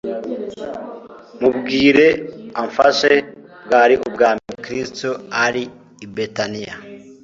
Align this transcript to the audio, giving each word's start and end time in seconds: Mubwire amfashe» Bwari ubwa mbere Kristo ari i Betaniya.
Mubwire 1.41 2.07
amfashe» 2.61 3.11
Bwari 3.65 3.93
ubwa 4.07 4.29
mbere 4.35 4.55
Kristo 4.65 5.09
ari 5.45 5.63
i 6.05 6.07
Betaniya. 6.13 6.75